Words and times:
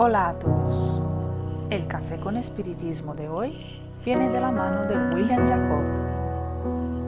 Hola 0.00 0.28
a 0.28 0.36
todos. 0.36 1.02
El 1.70 1.88
café 1.88 2.20
con 2.20 2.36
espiritismo 2.36 3.16
de 3.16 3.28
hoy 3.28 3.82
viene 4.04 4.28
de 4.28 4.40
la 4.40 4.52
mano 4.52 4.84
de 4.84 4.96
William 5.12 5.44
Jacob. 5.44 5.82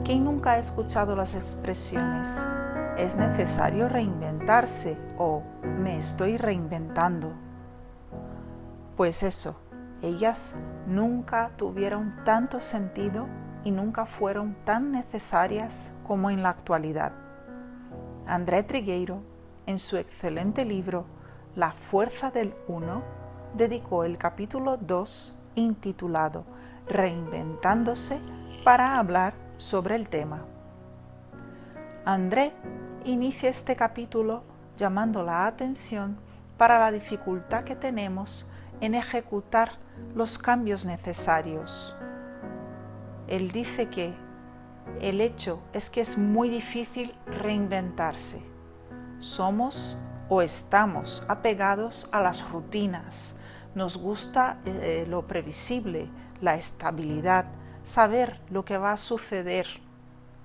¿Quién 0.03 0.25
nunca 0.25 0.51
ha 0.51 0.57
escuchado 0.57 1.15
las 1.15 1.33
expresiones 1.33 2.45
es 2.97 3.15
necesario 3.15 3.87
reinventarse 3.87 4.97
o 5.17 5.41
me 5.63 5.97
estoy 5.97 6.35
reinventando? 6.35 7.31
Pues 8.97 9.23
eso, 9.23 9.57
ellas 10.01 10.55
nunca 10.85 11.51
tuvieron 11.55 12.13
tanto 12.25 12.59
sentido 12.59 13.25
y 13.63 13.71
nunca 13.71 14.05
fueron 14.05 14.53
tan 14.65 14.91
necesarias 14.91 15.93
como 16.05 16.29
en 16.29 16.43
la 16.43 16.49
actualidad. 16.49 17.13
André 18.27 18.63
Trigueiro, 18.63 19.21
en 19.65 19.79
su 19.79 19.95
excelente 19.95 20.65
libro 20.65 21.20
La 21.55 21.73
fuerza 21.73 22.31
del 22.31 22.55
uno, 22.69 23.03
dedicó 23.53 24.05
el 24.05 24.17
capítulo 24.17 24.77
2 24.77 25.37
intitulado 25.55 26.45
Reinventándose 26.87 28.21
para 28.63 28.97
hablar 28.97 29.33
sobre 29.57 29.95
el 29.95 30.07
tema. 30.07 30.45
André 32.05 32.53
inicia 33.03 33.49
este 33.49 33.75
capítulo 33.75 34.43
llamando 34.77 35.23
la 35.23 35.45
atención 35.45 36.17
para 36.57 36.79
la 36.79 36.89
dificultad 36.89 37.65
que 37.65 37.75
tenemos 37.75 38.49
en 38.79 38.95
ejecutar 38.95 39.73
los 40.15 40.37
cambios 40.37 40.85
necesarios. 40.85 41.93
Él 43.27 43.51
dice 43.51 43.89
que 43.89 44.13
el 45.01 45.19
hecho 45.19 45.61
es 45.73 45.89
que 45.89 45.99
es 45.99 46.17
muy 46.17 46.47
difícil 46.47 47.13
reinventarse. 47.25 48.41
Somos 49.19 49.97
o 50.33 50.41
estamos 50.41 51.25
apegados 51.27 52.07
a 52.13 52.21
las 52.21 52.49
rutinas. 52.51 53.35
Nos 53.75 53.97
gusta 53.97 54.59
eh, 54.63 55.05
lo 55.09 55.27
previsible, 55.27 56.07
la 56.39 56.55
estabilidad, 56.55 57.47
saber 57.83 58.39
lo 58.49 58.63
que 58.63 58.77
va 58.77 58.93
a 58.93 58.97
suceder 58.97 59.67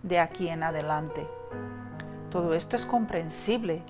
de 0.02 0.18
aquí 0.18 0.48
en 0.48 0.64
adelante. 0.64 1.28
Todo 2.30 2.54
esto 2.54 2.74
es 2.74 2.84
comprensible, 2.84 3.80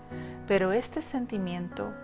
pero 0.46 0.70
este 0.72 1.00
sentimiento 1.00 1.94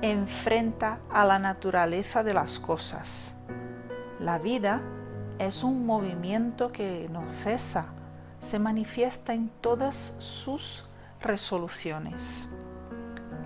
enfrenta 0.00 0.98
a 1.10 1.26
la 1.26 1.38
naturaleza 1.38 2.22
de 2.22 2.32
las 2.32 2.58
cosas. 2.58 3.34
La 4.20 4.38
vida 4.38 4.80
es 5.38 5.62
un 5.62 5.84
movimiento 5.84 6.72
que 6.72 7.10
no 7.10 7.24
cesa, 7.44 7.88
se 8.40 8.58
manifiesta 8.58 9.34
en 9.34 9.50
todas 9.60 10.14
sus 10.18 10.86
resoluciones. 11.20 12.48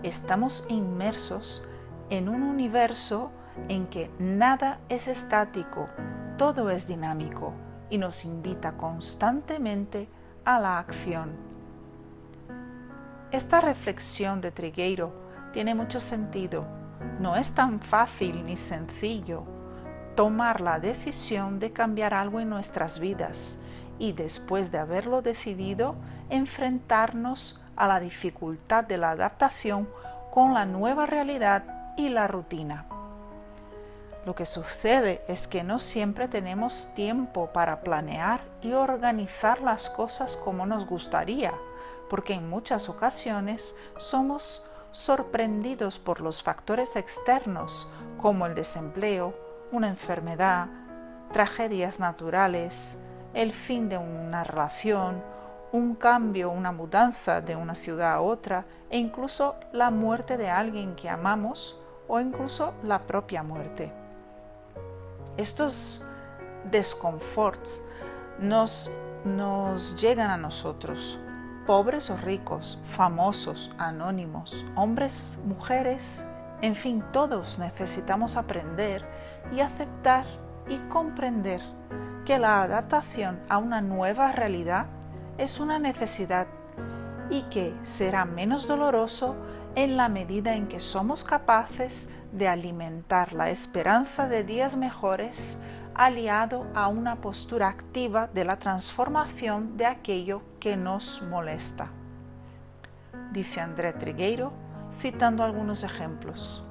Estamos 0.02 0.66
inmersos 0.68 1.62
en 2.10 2.28
un 2.28 2.42
universo 2.42 3.30
en 3.68 3.86
que 3.86 4.10
nada 4.18 4.80
es 4.88 5.06
estático, 5.06 5.88
todo 6.36 6.70
es 6.70 6.88
dinámico 6.88 7.52
y 7.88 7.98
nos 7.98 8.24
invita 8.24 8.76
constantemente 8.76 10.08
a 10.44 10.58
la 10.58 10.80
acción. 10.80 11.36
Esta 13.30 13.60
reflexión 13.60 14.40
de 14.40 14.50
Trigueiro 14.50 15.12
tiene 15.52 15.74
mucho 15.74 16.00
sentido. 16.00 16.66
No 17.20 17.36
es 17.36 17.54
tan 17.54 17.80
fácil 17.80 18.44
ni 18.44 18.56
sencillo 18.56 19.44
tomar 20.16 20.60
la 20.60 20.80
decisión 20.80 21.60
de 21.60 21.72
cambiar 21.72 22.12
algo 22.12 22.40
en 22.40 22.50
nuestras 22.50 22.98
vidas 22.98 23.58
y 24.00 24.12
después 24.12 24.72
de 24.72 24.78
haberlo 24.78 25.22
decidido, 25.22 25.94
enfrentarnos 26.28 27.61
a 27.76 27.86
la 27.86 28.00
dificultad 28.00 28.84
de 28.84 28.98
la 28.98 29.10
adaptación 29.10 29.88
con 30.30 30.54
la 30.54 30.64
nueva 30.64 31.06
realidad 31.06 31.64
y 31.96 32.08
la 32.08 32.26
rutina. 32.26 32.86
Lo 34.24 34.34
que 34.34 34.46
sucede 34.46 35.22
es 35.26 35.48
que 35.48 35.64
no 35.64 35.78
siempre 35.78 36.28
tenemos 36.28 36.92
tiempo 36.94 37.48
para 37.52 37.80
planear 37.80 38.40
y 38.62 38.72
organizar 38.72 39.60
las 39.60 39.90
cosas 39.90 40.36
como 40.36 40.64
nos 40.64 40.86
gustaría, 40.86 41.52
porque 42.08 42.34
en 42.34 42.48
muchas 42.48 42.88
ocasiones 42.88 43.74
somos 43.98 44.64
sorprendidos 44.92 45.98
por 45.98 46.20
los 46.20 46.42
factores 46.42 46.94
externos 46.96 47.90
como 48.18 48.46
el 48.46 48.54
desempleo, 48.54 49.34
una 49.72 49.88
enfermedad, 49.88 50.68
tragedias 51.32 51.98
naturales, 51.98 52.98
el 53.34 53.52
fin 53.52 53.88
de 53.88 53.98
una 53.98 54.44
relación, 54.44 55.22
un 55.72 55.94
cambio, 55.94 56.50
una 56.50 56.70
mudanza 56.70 57.40
de 57.40 57.56
una 57.56 57.74
ciudad 57.74 58.12
a 58.12 58.20
otra 58.20 58.66
e 58.90 58.98
incluso 58.98 59.56
la 59.72 59.90
muerte 59.90 60.36
de 60.36 60.50
alguien 60.50 60.94
que 60.94 61.08
amamos 61.08 61.80
o 62.08 62.20
incluso 62.20 62.74
la 62.82 63.00
propia 63.00 63.42
muerte. 63.42 63.90
Estos 65.38 66.04
desconforts 66.70 67.82
nos, 68.38 68.90
nos 69.24 70.00
llegan 70.00 70.30
a 70.30 70.36
nosotros, 70.36 71.18
pobres 71.66 72.10
o 72.10 72.18
ricos, 72.18 72.78
famosos, 72.90 73.72
anónimos, 73.78 74.66
hombres, 74.74 75.38
mujeres, 75.46 76.26
en 76.60 76.76
fin, 76.76 77.02
todos 77.12 77.58
necesitamos 77.58 78.36
aprender 78.36 79.04
y 79.52 79.60
aceptar 79.60 80.26
y 80.68 80.76
comprender 80.90 81.62
que 82.24 82.38
la 82.38 82.62
adaptación 82.62 83.40
a 83.48 83.58
una 83.58 83.80
nueva 83.80 84.30
realidad 84.32 84.86
es 85.38 85.60
una 85.60 85.78
necesidad 85.78 86.46
y 87.30 87.42
que 87.44 87.74
será 87.82 88.24
menos 88.24 88.66
doloroso 88.66 89.36
en 89.74 89.96
la 89.96 90.08
medida 90.08 90.54
en 90.54 90.68
que 90.68 90.80
somos 90.80 91.24
capaces 91.24 92.08
de 92.32 92.48
alimentar 92.48 93.32
la 93.32 93.50
esperanza 93.50 94.28
de 94.28 94.44
días 94.44 94.76
mejores 94.76 95.58
aliado 95.94 96.66
a 96.74 96.88
una 96.88 97.16
postura 97.16 97.68
activa 97.68 98.28
de 98.28 98.44
la 98.44 98.58
transformación 98.58 99.76
de 99.76 99.86
aquello 99.86 100.42
que 100.60 100.76
nos 100.76 101.22
molesta. 101.22 101.90
Dice 103.32 103.60
André 103.60 103.92
Trigueiro 103.92 104.52
citando 104.98 105.42
algunos 105.42 105.84
ejemplos. 105.84 106.64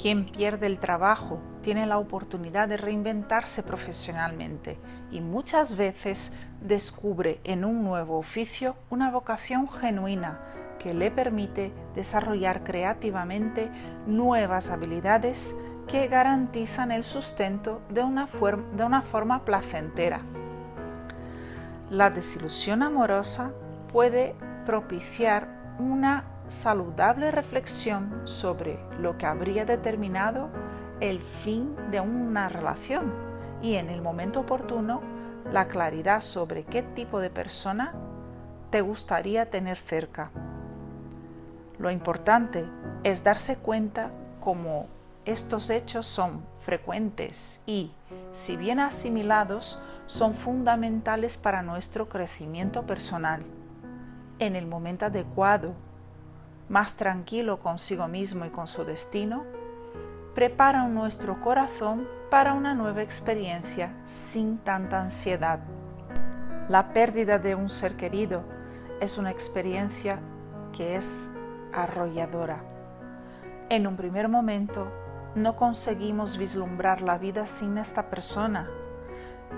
Quien 0.00 0.26
pierde 0.26 0.66
el 0.66 0.78
trabajo 0.78 1.40
tiene 1.62 1.86
la 1.86 1.98
oportunidad 1.98 2.68
de 2.68 2.76
reinventarse 2.76 3.62
profesionalmente 3.62 4.78
y 5.10 5.20
muchas 5.20 5.76
veces 5.76 6.32
descubre 6.60 7.40
en 7.44 7.64
un 7.64 7.82
nuevo 7.82 8.18
oficio 8.18 8.76
una 8.90 9.10
vocación 9.10 9.68
genuina 9.70 10.40
que 10.78 10.92
le 10.92 11.10
permite 11.10 11.72
desarrollar 11.94 12.62
creativamente 12.62 13.70
nuevas 14.06 14.70
habilidades 14.70 15.56
que 15.88 16.08
garantizan 16.08 16.90
el 16.90 17.04
sustento 17.04 17.80
de 17.88 18.02
una, 18.02 18.26
forma 19.02 19.44
placentera. 19.44 20.20
La 21.90 22.10
desilusión 22.10 22.82
amorosa 22.82 23.52
puede 23.92 24.34
propiciar 24.64 25.48
una 25.78 26.24
saludable 26.48 27.30
reflexión 27.30 28.22
sobre 28.24 28.78
lo 29.00 29.18
que 29.18 29.26
habría 29.26 29.64
determinado 29.64 30.48
el 31.00 31.20
fin 31.20 31.74
de 31.90 32.00
una 32.00 32.48
relación 32.48 33.12
y 33.62 33.74
en 33.74 33.90
el 33.90 34.02
momento 34.02 34.40
oportuno 34.40 35.00
la 35.52 35.68
claridad 35.68 36.20
sobre 36.20 36.64
qué 36.64 36.82
tipo 36.82 37.20
de 37.20 37.30
persona 37.30 37.94
te 38.70 38.80
gustaría 38.80 39.50
tener 39.50 39.76
cerca. 39.76 40.30
Lo 41.78 41.90
importante 41.90 42.66
es 43.04 43.22
darse 43.22 43.56
cuenta 43.56 44.10
como 44.40 44.86
estos 45.24 45.70
hechos 45.70 46.06
son 46.06 46.44
frecuentes 46.60 47.60
y, 47.66 47.92
si 48.32 48.56
bien 48.56 48.80
asimilados, 48.80 49.78
son 50.06 50.34
fundamentales 50.34 51.36
para 51.36 51.62
nuestro 51.62 52.08
crecimiento 52.08 52.86
personal. 52.86 53.42
En 54.38 54.56
el 54.56 54.66
momento 54.66 55.06
adecuado, 55.06 55.74
más 56.68 56.96
tranquilo 56.96 57.58
consigo 57.58 58.08
mismo 58.08 58.44
y 58.44 58.50
con 58.50 58.66
su 58.66 58.84
destino, 58.84 59.44
prepara 60.34 60.86
nuestro 60.88 61.40
corazón 61.40 62.08
para 62.30 62.54
una 62.54 62.74
nueva 62.74 63.02
experiencia 63.02 63.92
sin 64.04 64.58
tanta 64.58 65.00
ansiedad. 65.00 65.60
La 66.68 66.92
pérdida 66.92 67.38
de 67.38 67.54
un 67.54 67.68
ser 67.68 67.96
querido 67.96 68.42
es 69.00 69.18
una 69.18 69.30
experiencia 69.30 70.18
que 70.72 70.96
es 70.96 71.30
arrolladora. 71.72 72.64
En 73.68 73.86
un 73.86 73.96
primer 73.96 74.28
momento 74.28 74.88
no 75.34 75.54
conseguimos 75.54 76.36
vislumbrar 76.36 77.02
la 77.02 77.18
vida 77.18 77.46
sin 77.46 77.78
esta 77.78 78.10
persona. 78.10 78.68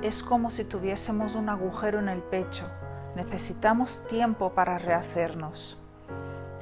Es 0.03 0.23
como 0.23 0.51
si 0.51 0.65
tuviésemos 0.65 1.35
un 1.35 1.49
agujero 1.49 1.99
en 1.99 2.09
el 2.09 2.23
pecho. 2.23 2.69
Necesitamos 3.17 4.07
tiempo 4.07 4.53
para 4.53 4.79
rehacernos 4.79 5.79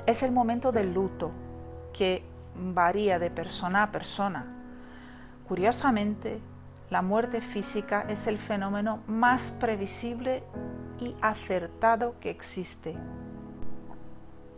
es 0.06 0.22
el 0.22 0.32
momento 0.32 0.72
del 0.72 0.94
luto, 0.94 1.32
que 1.92 2.22
varía 2.54 3.18
de 3.18 3.30
persona 3.30 3.82
a 3.82 3.92
persona. 3.92 4.46
Curiosamente, 5.48 6.40
la 6.90 7.02
muerte 7.02 7.40
física 7.40 8.06
es 8.08 8.26
el 8.26 8.38
fenómeno 8.38 9.00
más 9.08 9.50
previsible 9.50 10.44
y 11.00 11.14
acertado 11.20 12.14
que 12.20 12.30
existe. 12.30 12.96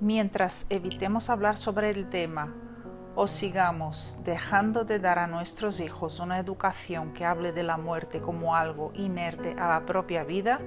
Mientras 0.01 0.67
evitemos 0.69 1.31
hablar 1.31 1.57
sobre 1.57 1.91
el 1.91 2.09
tema 2.09 2.55
o 3.17 3.27
sigamos 3.27 4.19
dejando 4.25 4.85
de 4.85 5.01
dar 5.01 5.19
a 5.19 5.27
nuestros 5.27 5.81
hijos 5.81 6.21
una 6.21 6.39
educación 6.39 7.13
que 7.13 7.25
hable 7.25 7.53
de 7.53 7.65
la 7.65 7.77
muerte 7.77 8.21
como 8.21 8.55
algo 8.55 8.93
inerte 8.95 9.57
a 9.59 9.69
la 9.69 9.87
propia 9.87 10.23
vida, 10.23 10.61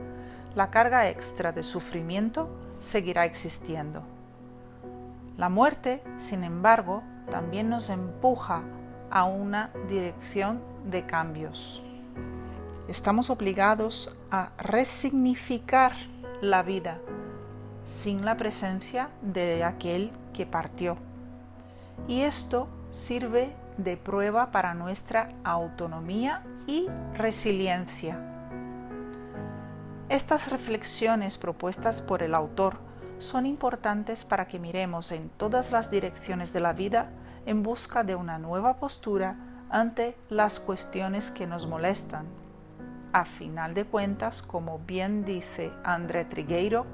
la 0.56 0.70
carga 0.70 1.08
extra 1.08 1.54
de 1.54 1.64
sufrimiento 1.64 2.50
seguirá 2.80 3.24
existiendo. 3.24 4.04
La 5.38 5.50
muerte, 5.50 6.04
sin 6.18 6.44
embargo, 6.44 7.04
también 7.30 7.70
nos 7.70 7.90
empuja 7.90 8.62
a 9.10 9.24
una 9.26 9.72
dirección 9.88 10.62
de 10.86 11.06
cambios. 11.06 11.82
Estamos 12.88 13.30
obligados 13.30 14.16
a 14.32 14.52
resignificar 14.58 15.94
la 16.42 16.64
vida 16.64 17.00
sin 17.84 18.26
la 18.26 18.38
presencia 18.38 19.10
de 19.22 19.64
aquel 19.64 20.12
que 20.34 20.46
partió. 20.46 20.98
Y 22.08 22.22
esto 22.22 22.68
sirve 22.92 23.56
de 23.78 23.98
prueba 23.98 24.52
para 24.52 24.74
nuestra 24.74 25.30
autonomía 25.44 26.44
y 26.68 26.88
resiliencia. 27.16 28.20
Estas 30.10 30.52
reflexiones 30.52 31.38
propuestas 31.38 32.02
por 32.02 32.22
el 32.22 32.36
autor 32.36 32.78
son 33.22 33.46
importantes 33.46 34.26
para 34.26 34.48
que 34.48 34.58
miremos 34.58 35.12
en 35.12 35.30
todas 35.30 35.72
las 35.72 35.92
direcciones 35.92 36.54
de 36.54 36.60
la 36.60 36.74
vida 36.74 37.12
en 37.46 37.62
busca 37.62 38.04
de 38.04 38.16
una 38.16 38.40
nueva 38.40 38.78
postura 38.78 39.36
ante 39.70 40.18
las 40.30 40.60
cuestiones 40.60 41.30
que 41.30 41.46
nos 41.46 41.68
molestan. 41.68 42.26
A 43.14 43.26
final 43.26 43.74
de 43.74 43.86
cuentas, 43.86 44.42
como 44.42 44.80
bien 44.80 45.24
dice 45.24 45.72
André 45.84 46.26
Trigueiro, 46.26 46.86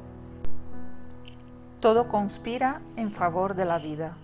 todo 1.79 2.09
conspira 2.09 2.81
en 2.97 3.11
favor 3.11 3.55
de 3.55 3.65
la 3.65 3.77
vida. 3.77 4.17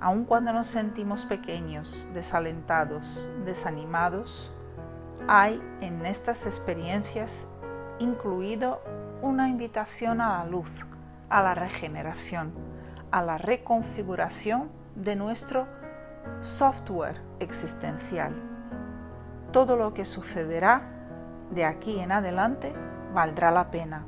Aun 0.00 0.24
cuando 0.24 0.52
nos 0.52 0.66
sentimos 0.66 1.24
pequeños, 1.26 2.06
desalentados, 2.12 3.28
desanimados, 3.44 4.52
hay 5.26 5.60
en 5.80 6.06
estas 6.06 6.46
experiencias 6.46 7.48
incluido 7.98 8.80
una 9.24 9.48
invitación 9.48 10.20
a 10.20 10.38
la 10.38 10.44
luz, 10.44 10.86
a 11.28 11.42
la 11.42 11.54
regeneración, 11.54 12.52
a 13.10 13.22
la 13.22 13.38
reconfiguración 13.38 14.70
de 14.94 15.16
nuestro 15.16 15.66
software 16.40 17.20
existencial. 17.40 18.34
Todo 19.50 19.76
lo 19.76 19.94
que 19.94 20.04
sucederá 20.04 20.82
de 21.50 21.64
aquí 21.64 22.00
en 22.00 22.12
adelante 22.12 22.72
valdrá 23.14 23.50
la 23.50 23.70
pena 23.70 24.04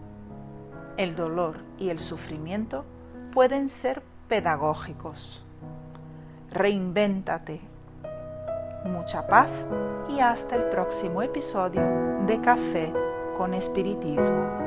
el 0.96 1.14
dolor 1.14 1.58
y 1.78 1.90
el 1.90 2.00
sufrimiento 2.00 2.84
pueden 3.32 3.68
ser 3.68 4.02
pedagógicos. 4.28 5.46
Reinvéntate. 6.50 7.60
Mucha 8.84 9.26
paz 9.26 9.50
y 10.08 10.20
hasta 10.20 10.56
el 10.56 10.64
próximo 10.64 11.22
episodio 11.22 11.82
de 12.26 12.40
Café 12.40 12.92
con 13.36 13.52
Espiritismo. 13.52 14.65